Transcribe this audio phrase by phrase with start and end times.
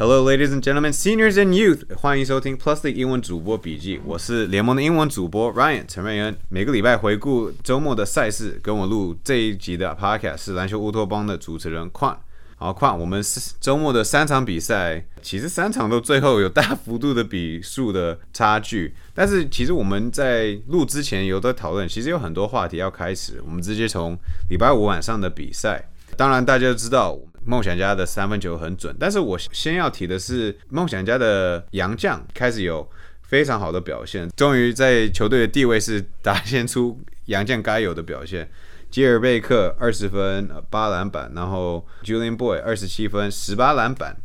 [0.00, 4.00] Hello, ladies and gentlemen, seniors and youth，欢迎收听 Plus 的英文主播笔记。
[4.06, 6.34] 我是联盟的英文主播 Ryan 陈瑞恩。
[6.48, 12.18] 每个礼拜回顾周末的赛事，跟我录这一集的 Podcast 是篮球乌托邦的主持人邝。
[12.56, 13.22] 好，邝，我们
[13.60, 18.94] 周末的三场比赛，其实三场都最后有大幅度的比数的差距。
[19.12, 23.38] 但是其实我们在录之前有的讨论，其实有很多话题要开始。
[23.44, 24.16] 我们直接从
[24.48, 25.90] 礼拜五晚上的比赛。
[26.16, 32.88] 当然，大家都知道梦想家的三分球很准，但是我先要提的是梦想家的杨将开始有
[33.22, 38.50] 非常好的表现，终于在球队的地位是打现出杨将该有的表现。
[38.90, 44.16] 吉尔贝克二十分八篮板，然后 Julian Boy 二十七分十八篮板，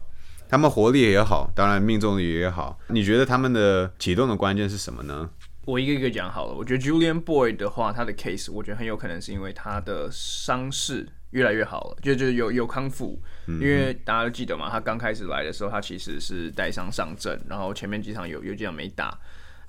[0.49, 2.79] 他们活力也好，当然命中率也好。
[2.88, 5.29] 你觉得他们的启动的关键是什么呢？
[5.66, 6.54] 我一个一个讲好了。
[6.54, 13.20] 我觉得 Julian Boy 的话，他的 case 我觉得很有可能是因为他的伤势越来越好了，就就有有康复。
[13.47, 19.17] 因为大家都记得嘛，他刚开始来的时候，他其实是带伤上阵，然后前面几场有有几场没打。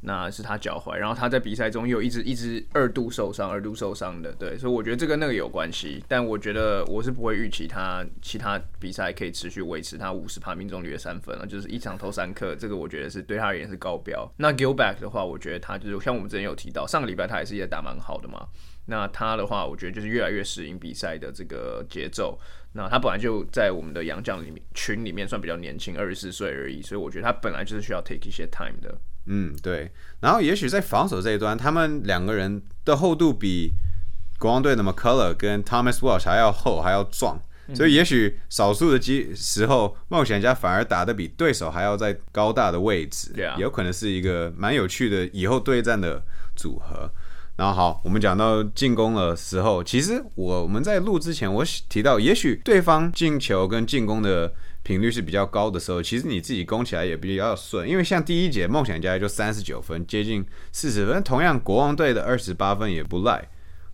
[0.02, 6.04] 那是他脚踝，然后他在比赛中又一直一直二度受伤，二度受伤的，对，所以我觉得这跟那个有关系。
[6.06, 14.30] 但我觉得我是不会预期他其他比赛可以持续维持他五十帕命中率的三分了，就是一场投三颗，这个我觉得是对他而言是高标。
[14.36, 18.46] 那 Gilback 的话，我觉得他就是像我们之前有提到，上个礼拜他也是也打蛮好的嘛。
[18.86, 22.38] 那他的话，我觉得就是越来越适应比赛的这个节奏。
[22.72, 28.98] 那他本来就在我们的洋将里面群里面算比较年轻，二十四岁而已，所以我觉得他本来就是需要 take 一些 time 的。
[29.26, 29.90] 嗯，对。
[30.20, 33.72] 然后也许在防守这一端，他们两个人的厚度比
[34.38, 37.40] 国王队的 McCullough 跟 Thomas Walsh 还要厚，还要壮。
[37.74, 46.22] 所以也许少数的机时候，冒险家反而打得比对手还要在高大的位置，有可能是一个蛮有趣的以后对战的
[46.54, 47.10] 组合。
[47.56, 54.52] 然后好，我们讲到进攻的时候，其实我们在录之前，我提到也许对方进球跟进攻的。
[54.82, 63.48] 频率是比较高的时候，其实你自己攻起来也比较顺，因为像第一节梦想家就三十九分，接近四十分，同样国王队的二十八分也不赖，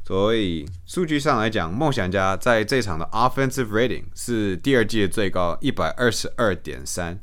[0.04, 7.18] 所以数据上来讲，梦想家在这场的 offensive rating 是第二季的最高一百二十二点三，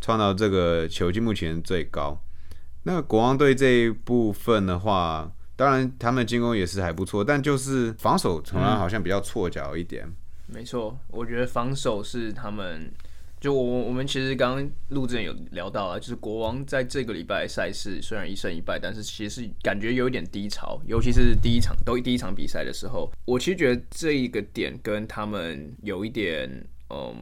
[0.00, 2.20] 创造这个球季目前最高。
[2.82, 10.06] 那国王队这一部分的话，当然他们进攻也是还不错，但就是防守从来好像比较错脚一点。
[10.46, 12.92] 没错，我觉得防守是他们。
[13.38, 26.48] 就我我们其实刚刚录之前有聊到啊，就是国王在这个礼拜赛事虽然一胜一败，但是其实感觉有一点低潮，尤其是第一场都第一场比赛的时候，我其实觉得这一个点跟他们有一点，
[26.88, 27.14] 嗯，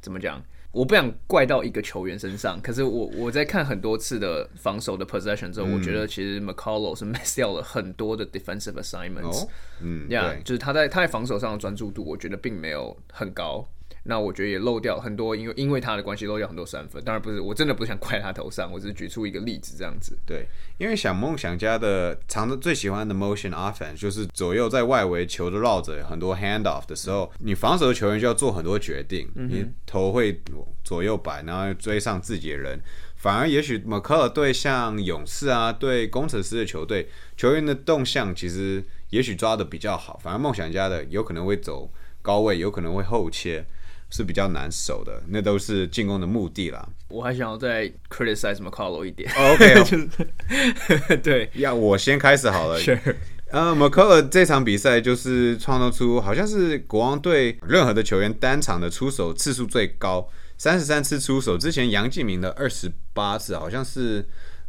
[0.00, 0.42] 怎么讲？
[0.70, 9.48] 我不想怪到一个球员身上，可是我我在看很多次的防守的 possession 之后，我觉得其实 McCullough 是 miss 掉了很多的 defensive assignments，
[9.80, 13.66] 嗯，呀，就是他在他在防守上的专注度，我觉得并没有很高。
[14.08, 17.04] 那我觉得也漏掉很多，因为因为他的关系漏掉很多三分。
[17.04, 20.16] 当然不是，我真的不是想怪他头上，我只是举出一个例子这样子。
[20.24, 20.48] 对，
[20.78, 30.40] 因为想梦想家的常的最喜欢的 motion offense 就是左右在外围球的绕着很多 hand off 的时候，你防守的球员就要做很多决定，你头会
[30.82, 32.80] 左右摆，然后追上自己的人。
[33.16, 40.18] 反而也许 McCullough 对像勇士啊，对工程师的球队球员的动向其实也许抓的比较好。
[40.22, 41.90] 反而梦想家的有可能会走
[42.22, 43.66] 高位，有可能会后切。
[44.10, 46.88] 是比较难守的，那都是进攻的目的啦。
[47.08, 49.30] 我还想要再 criticize Mccallough 一点。
[49.36, 52.78] OK， 对，要我先开始好了。
[53.50, 61.56] 呃，McCullough 这场比赛就是创造出好像是国王队任何的球员单场的出手次数最高，三十三次出手。
[61.56, 64.22] 之前杨敬明的二十八次，好像是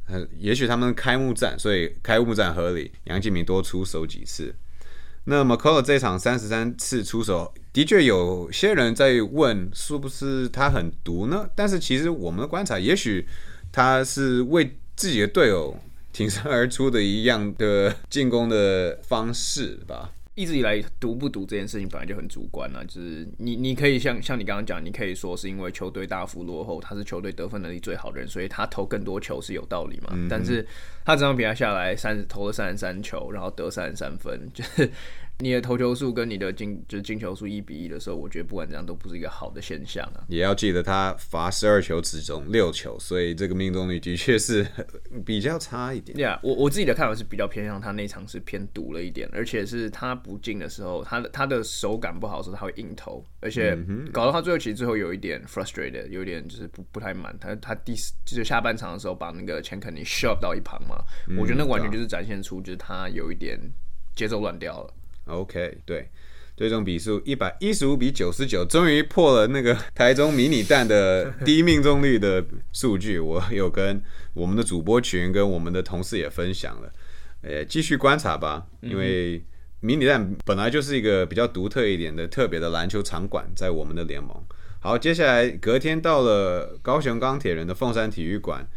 [0.07, 4.55] 呃，也许他们开幕战，所以开幕战合理，杨敬明多出手几次。
[5.29, 7.53] 那么科罗这场三十三次出手。
[7.71, 11.47] 的确，有些人在问是不是他很毒呢？
[11.55, 13.27] 但是其实我们的观察，也许
[13.71, 15.77] 他是为自己的队友
[16.11, 20.09] 挺身而出的一样的进攻的方式吧。
[20.39, 22.85] 一直以来，读不读这件事情本来就很主观了。
[22.85, 30.17] 就是你，你可以像像你刚刚讲，你可以说是因为球队大幅落后，他是球队得分能力最好的人，所以他投更多球是有道理嘛？
[30.29, 30.65] 但是
[31.03, 34.89] 他这场比赛下来，三投了三十三球，然后得三十三分，就是。
[35.41, 40.25] 你的投球数跟你的进就是进球数一比一的时候，我觉得不管怎样都不是一个好的现象啊。
[40.27, 44.67] 也要记得他罚十二球只中六球，所以这个命中率的确是
[45.25, 46.13] 比较差一点。
[46.17, 53.77] 对啊，我我自己的看法是比较偏向他那场是偏赌了一点，而且是他不进的时候，他的他的手感不好的时候他会硬投，而且
[54.11, 57.33] 搞到他最后其实最后有一点 frustrated，有一点就是不不太满。
[57.39, 57.95] 他他第
[58.25, 60.97] 就是下半场的时候把那个钱肯尼 shove 到一旁嘛，
[61.37, 63.57] 我觉得那完全就是展现出就是他有一点
[64.13, 64.93] 节奏乱掉了。
[65.29, 66.09] OK，对，
[66.57, 72.43] 最终比数一百一十五比九十九，终于破了那个台中迷你蛋的 低命中率的
[72.73, 73.19] 数据。
[73.19, 74.01] 我有跟
[74.33, 76.91] 我们的主播群跟我们的同事也分享了，
[77.43, 79.41] 呃，继续观察吧，因为
[79.79, 84.35] 迷你蛋本来就是一个比较独特一点的特别的篮球场馆，在我们的联盟。
[84.81, 88.67] 好，接下来隔天到了高雄钢铁人的凤山体育馆，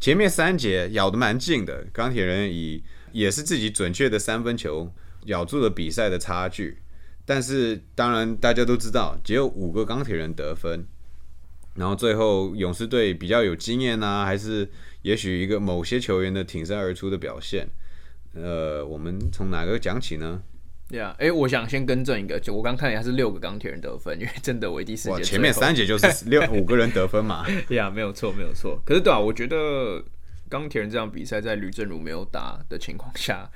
[0.00, 2.82] 前面三节咬得蛮近的，钢铁人以
[3.12, 4.92] 也是自己准确的三分球
[5.28, 6.78] 咬住了比赛的差距。
[7.24, 10.82] 但是当然，大家都知道，只有五个钢铁人得分，
[11.74, 14.66] 然后最后勇士队比较有经验啊，还是
[15.02, 17.68] 也许一个某些球员的挺身而出的表现。
[18.32, 20.40] 呃，我们从哪个讲起呢？
[20.88, 27.44] 对啊，哎，我想先更正一个，就我刚看一下是六个钢铁人得分，因为真的我第四节前面三节就是 六五个人得分嘛。
[27.66, 28.80] 对啊，没有错，没有错。
[28.86, 30.02] 可是对啊，我觉得
[30.48, 33.46] 钢铁人这场比赛在吕正如没有打的情况下。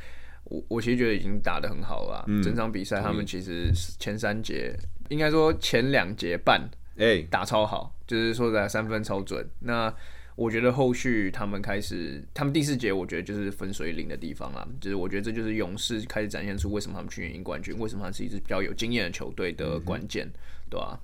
[0.44, 4.77] 我我其实觉得已经打的很好了，整场比赛他们其实前三节
[5.09, 9.49] 应该说前两节半，哎，打超好，就是说在三分超准。
[9.61, 9.93] 那
[10.35, 20.31] 我觉得后续他们开始，他们第四节我觉得就是分水岭的地方啊，就是我觉得这就是勇士开始展现出为什么他们去年赢冠军，为什么他是一支比较有经验的球队的关键，
[20.69, 20.99] 对吧？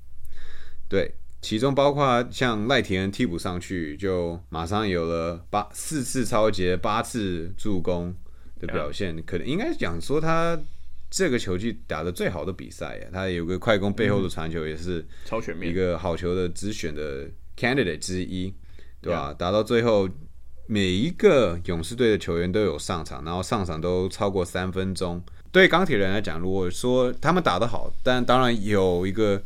[0.89, 8.15] 对，其中包括像赖田恩替补上去，就马上有了八四次超节，八次助攻。
[8.59, 10.59] 的表现可能应该讲说他
[11.11, 17.27] 这个球季打的最好的比赛呀，他有个快攻背后的传球也是超全面，一个好球的只选的
[17.57, 18.53] candidate 之一，
[19.01, 19.33] 对吧？
[19.33, 20.07] 打到最后
[20.67, 25.23] 每一个勇士队的球员都有上场，然后上场都超过三分钟。
[25.51, 29.43] 对钢铁人来讲，如果说他们打得好，但当然有一个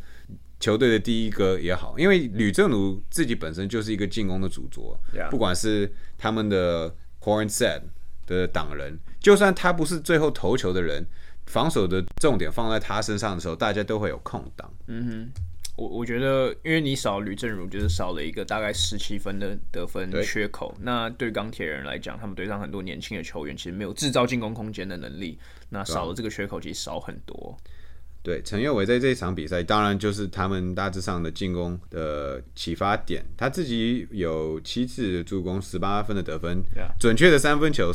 [0.59, 4.99] 球队的第一个也好，因为吕正如自己本身就是一个进攻的主角，
[5.31, 7.83] 不管是他们的 horn set。
[8.25, 11.05] 的挡人，就算他不是最后投球的人，
[11.45, 14.71] 防守的重点放在他身上的时候，大家都会有空档。
[14.87, 15.41] 嗯哼，
[15.75, 20.75] 我我觉得，因为你少吕正如，就是少了一个大概十七分的得分缺口。
[20.79, 25.39] 那对钢铁人来讲，他们队上很多年轻的球员其实没有制造进攻空间的能力，
[25.69, 27.42] 那少了这个缺口，其实少很多。
[28.23, 33.23] 对陈佑伟在这一场比赛，当然就是他们大致上的进攻的启发点。
[33.35, 36.63] 他自己有七次助攻，十八分的得分，
[36.97, 37.91] 准确的三分球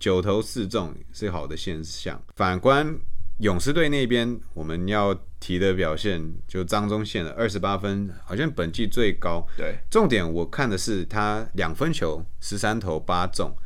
[0.00, 2.20] 九投四中是好的现象。
[2.34, 2.98] 反观
[3.38, 9.46] 勇士队那边，我们要提的表现就张忠宪的二十八分，好像本季最高。
[9.56, 13.56] 对，重点我看的是他两分球十三投八中，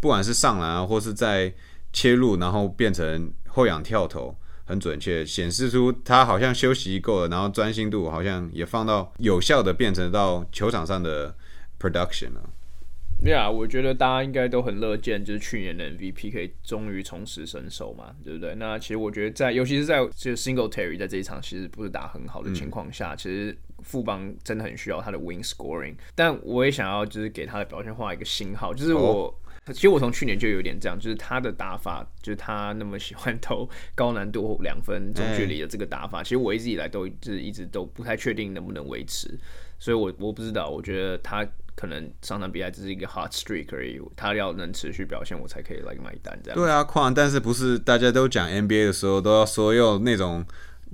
[0.00, 1.54] 不管是上篮啊，或是在
[1.92, 4.36] 切入，然后变成后仰跳投。
[4.64, 11.34] 很准确，显示出他好像休息够了，然后专心度好像也放到有效的变成到球场上的
[11.78, 12.50] production 了。
[13.24, 18.54] 对啊，我觉得大家应该都很乐见，就是去年的 MVP 可以终于重拾身手嘛，对不对？
[18.56, 25.94] 那其实我觉得在，尤其是在这个 Single Terry 在这一场其实不是打很好的情况下，其实富邦真的很需要他的 win scoring。
[26.16, 29.32] 但我也想要就是给他的表现画一个星号，就是我。
[29.66, 39.38] 其实我从去年就有点这样，就是他的打法，就是他那么喜欢投高难度两分中距离的这个打法，其实我一直以来都就是一直都不太确定能不能维持，
[39.78, 46.58] 所以我我不知道，我觉得他可能上场比赛只是一个 hot streak 而已，他要能持续表现，我才可以来买单这样。
[46.58, 50.44] 对啊，况，但是不是大家都讲 NBA 的时候都要说用那种。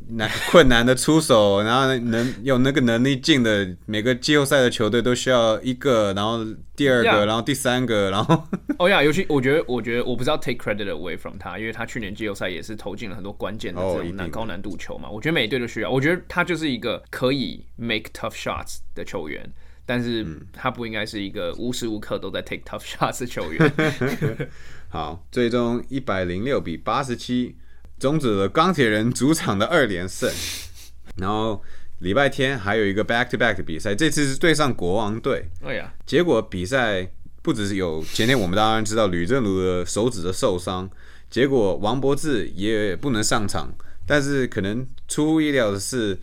[0.08, 6.44] 难 困难的出手，然后能有那个能力进的，每个季后赛的球队都需要一个，然后
[6.76, 8.44] 第二个，然后第三个，然后
[8.78, 15.10] 哦呀，尤其我觉得，我觉得我不知道 take credit away from 他，因为他去年季后赛也是投进了很多关键的这种难高难度球嘛。
[15.10, 19.44] 我觉得每一队都需要，我觉得他就是一个可以 make tough shots 的球员，
[19.84, 23.72] 但是他不应该是一个无时无刻都在 take tough shots 的球员。
[24.88, 27.56] 好，最终一百零六比八十七。
[27.98, 30.30] 终止了钢铁人主场的二连胜，
[31.16, 31.62] 然后
[31.98, 35.48] 礼拜天还有一个 back to back 的比赛，这次是对上国王队。
[35.62, 37.10] 哎呀，结果比赛
[37.42, 40.88] 不只是有前天我们当然知道吕正如的手指的受伤，
[41.28, 43.72] 结果王柏志也不能上场，
[44.06, 46.16] 但是可能出乎意料的是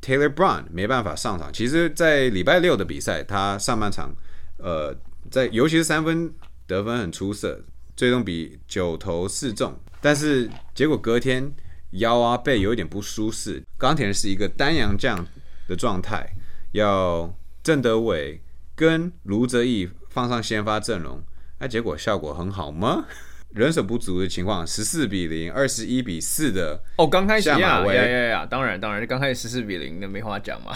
[0.00, 1.52] Taylor Brown 没办法上场。
[1.52, 4.12] 其实，在礼拜六的比赛，他上半场
[4.58, 4.92] 呃
[5.30, 6.32] 在尤其是三分
[6.66, 7.60] 得分很出色，
[7.94, 9.78] 最终比九投四中。
[10.02, 11.50] 但是结果隔天
[11.92, 15.24] 腰啊背有一点不舒适，钢铁人是一个单阳将
[15.68, 16.28] 的状态，
[16.72, 17.32] 要
[17.62, 18.42] 郑德伟
[18.74, 21.22] 跟卢泽义放上先发阵容，
[21.60, 23.04] 那结果效果很好吗？
[23.54, 30.74] 人手不足的情况，十四比零，二十一比四的哦，刚开始呀呀呀呀，当然当然，刚开始十四比零那没话讲嘛，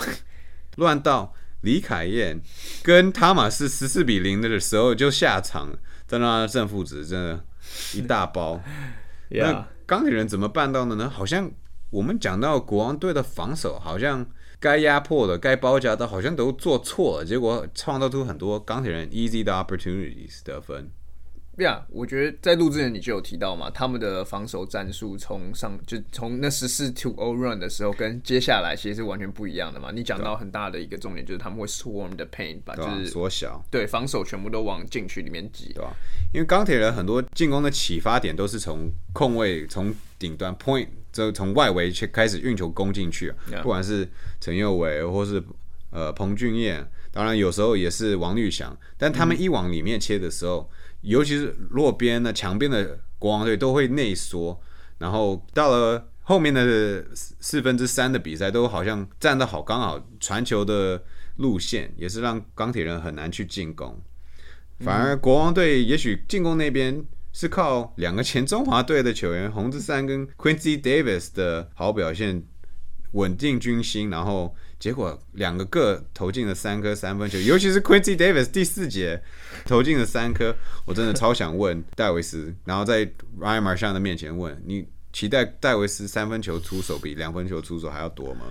[0.77, 2.39] 乱到李凯燕
[2.83, 5.71] 跟汤马斯十四比零的时候就下场，
[6.07, 7.45] 在那正负值真的
[7.95, 8.61] 一大包。
[9.31, 11.09] 那钢铁人怎么办到的呢？
[11.09, 11.51] 好像
[11.91, 14.27] 我们讲到国王队的防守，好像
[14.59, 20.91] 该压迫的、该包夹的，好像都做错了，结果创造出很多钢铁人 easy 的 opportunities 得分。
[21.65, 29.91] 呀，我觉得在录之前你就有提到嘛，他们的防守战术从上就从那十四 to o run 的时候，跟接下来其实是完全不一样的嘛。
[29.91, 35.95] 你讲到很大的一个重点就是他们会 swarm the paint，把就是缩小，对防守全部都往禁区里面挤，对吧？
[36.35, 43.33] 因为钢铁人很多进攻的启发点都是从控位、从顶端 point，就从外围去开始运球攻进去，
[43.63, 44.07] 不管是
[44.41, 45.43] 陈佑伟或是
[45.91, 50.69] 呃彭俊彦，当然有时候也是王绿翔，但他们一往里面切的时候。
[51.07, 54.61] 尤其是弱边的强边的国王队都会内缩，
[54.99, 61.03] 然后到了后面的四分之三的比赛，都好像站得好刚好，传球的
[61.37, 64.03] 路线也是让钢铁人很难去进攻。
[64.81, 72.43] 反而国王队也许进攻那边是靠两个前中华队的球员洪志山跟 Quincy Davis 的好表现
[73.13, 74.55] 稳定军心，然后。
[74.79, 79.21] 结果两个各投进了三颗三分球，尤其是 Quincy Davis 第四节
[79.65, 83.07] 投进了三颗，我真的超想问戴维斯，然后在
[83.41, 88.45] Ryan Marshall 的面前问你，期待戴维斯三分球出手比两分球出手还要多吗？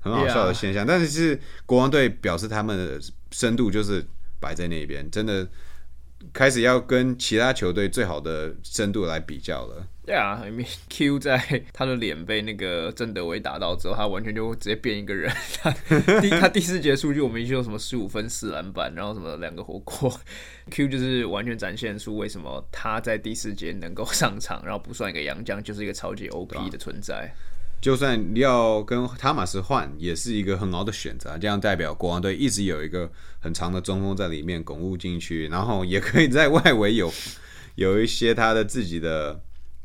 [0.00, 4.04] 很好笑的现象，但是是国王队表示他们的深度就是
[4.38, 5.48] 摆在那边，真的。
[6.32, 9.86] 开始要跟其他球队最好的深度来比较了。
[10.08, 10.42] 对啊
[10.88, 15.30] ，Q 在他的脸被那个郑德伟打到之后，他完全就直接变一个人。
[15.60, 15.70] 他
[16.22, 20.10] 第 他第四节数据我们一有什么十五分四篮板，然后什么两个火锅。
[20.72, 27.30] Q 就是完全展现出为什么他在第四节能够上场，然后不算一个洋将，就是一个超级 OP 的存在。
[27.78, 31.36] 就算要跟塔马斯换，也是一个很好的选择。
[31.36, 37.12] 这样代表国王队一直有一个很长的中锋在里面巩固进去，然后也可以在外围有
[37.74, 39.38] 有一些他的自己的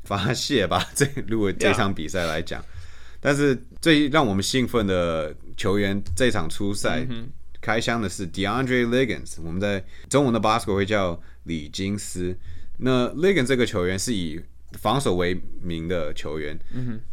[0.03, 0.88] 发泄吧。
[0.95, 2.63] 这如果这场比赛来讲，
[3.19, 7.07] 但是最让我们兴奋的球员这场初赛
[7.62, 12.36] 开箱的是 DeAndre Liggins，我们在中文的 basketball 会叫李金斯。
[12.77, 14.41] 那 Liggins 这个球员是以
[14.74, 16.60] 防守为名的球员，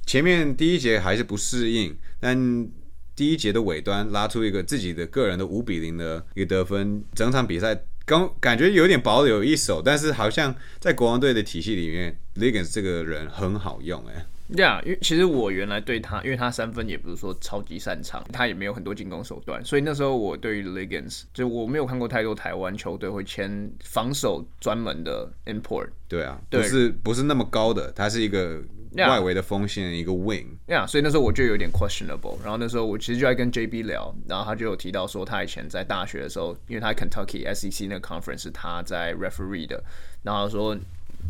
[0.07, 2.69] 前面第一节还是不适应，但
[3.15, 7.79] 第一节的尾端拉出一个自己的个人的五比零的一个得分，整场比赛
[8.11, 14.27] 刚感觉有点保留一手，但是好像在国王队的体系里面，Legans 这个人很好用，哎。
[14.53, 25.91] 对啊，因为其实我原来对他，因为他三分也不是说超级擅长，他也没有很多进攻手段，所以那时候我对于 Legans 就我没有看过太多台湾球队会签防守专门的 import。
[26.09, 28.61] 对啊，不是不是那么高的，他是一个
[28.97, 30.47] 外围的锋线，一个 wing。
[30.67, 32.37] 对啊，所以那时候我就有点 questionable。
[32.43, 39.83] 然后那时候我其实就在跟 JB 聊，然后他就有提到说他以前在大学的时候，因为他 Kentucky SEC 那个 conference 是他在 referee 的，
[40.23, 40.77] 然后说。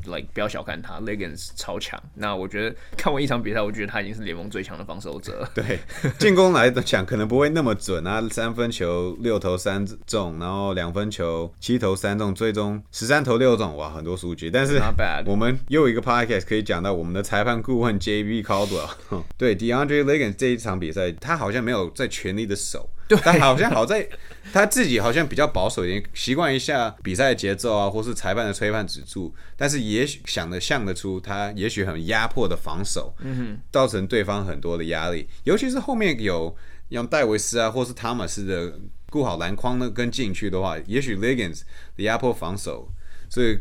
[0.05, 2.01] Like 不要小看他，Legans 超强。
[2.15, 5.49] 那我觉得看完一场比赛，我觉得他已经是联盟最强的防守者。
[5.55, 5.79] 对，
[6.19, 14.51] 进攻来讲可能不会那么准啊，三分球六投三中，然后两分球七投三中，最终十三投六中，哇，很多数据。
[14.51, 14.81] 但是
[15.27, 18.91] 我们又一个 podcast 可以讲到我们的裁判顾问 JB Caldwell。
[19.37, 22.89] 对，DeAndre Legans 这一场比赛，他好像没有在全力的守。
[23.17, 24.09] 他好像好在
[24.53, 36.55] 他自己好像比较保守一点，习惯一下比赛节奏啊，或是裁判的吹判指住，但是也许想得像得出他也许很压迫的防守，嗯哼，造成对方很多的压力，尤其是后面有
[36.91, 41.63] 像戴维斯啊，或是汤马斯的顾好篮筐呢跟进去的话，也许 Legans
[41.97, 42.89] 的压迫防守，
[43.29, 43.59] 所以。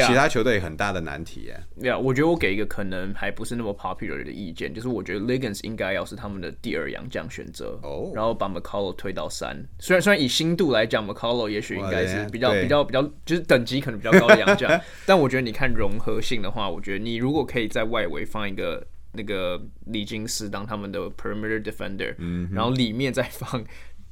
[0.00, 1.96] 其他球队很大的难题耶。
[1.96, 9.56] 我觉得我给一个可能还不是那么 popular 的意见，就是我觉得 Legans 应该要是他们的第二洋将选择，哦，然后把 McCullough 推到三。
[9.78, 23.62] 虽然虽然以新度来讲，McCullough 也许应该是比较比较比较，就是等级可能比较高的洋将， 但我觉得你看融合性的话，我觉得你如果可以在外围放一个那个李金斯当他们的 perimeter defender，嗯，然后里面再放。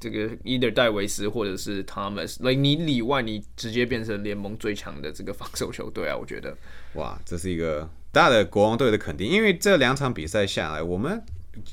[0.01, 6.17] 这个 either 戴维斯或者是 Thomas，like 你里外你直接变成联盟最强的这个防守球队啊！
[6.17, 6.57] 我觉得，
[6.95, 11.23] 哇，这是一个大的国王队的肯定，因为这两场比赛下来，我们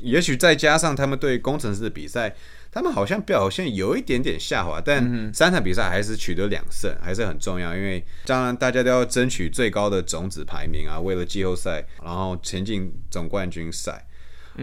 [0.01, 2.35] 也许再加上他们对工程师的比赛，
[2.69, 14.05] 他们好像表现有一点点下滑，但三场比赛还是取得两胜，还是很重要，因为当然大家都要争取最高的种子排名啊，为了季后赛，然后前进总冠军赛。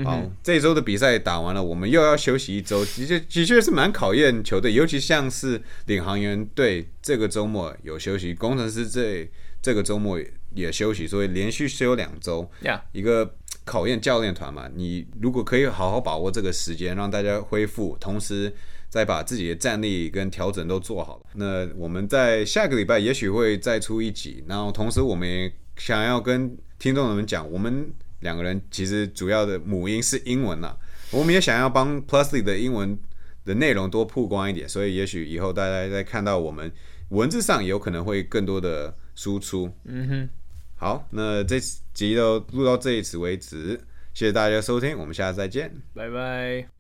[0.02, 9.30] 好，这一周的比赛打完了，我们又要休息一周，的确的确是蛮考验球队，尤其像是领航员队这个周末有休息，工程师这
[9.62, 10.18] 这个周末
[10.54, 12.50] 也休息，所以连续休两周，
[12.90, 14.68] 一个考验教练团嘛。
[14.74, 18.52] 你如果可以好好把握这个时间，让大家恢复，同时
[18.88, 27.92] 再把自己的战力跟调整都做好，那我们在下个礼拜也许会再出一集，然后同时我们也想要跟听众们讲，我们。
[28.21, 30.76] 两个人其实主要的母音是英文啦。
[31.11, 32.99] 我们也想要帮 Plusly 的英文
[33.44, 36.73] 的内容多曝光一点，所以也许以后大家在看到我们
[37.11, 39.73] 文字上有可能会更多的输出。
[39.85, 40.28] 嗯哼，
[40.76, 41.61] 好，那这
[41.92, 43.80] 集就录到这一次为止，
[44.12, 45.71] 谢谢大家收听，我们下次再见。
[45.94, 46.73] 拜拜。